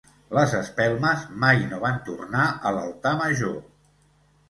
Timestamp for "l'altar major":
2.81-3.59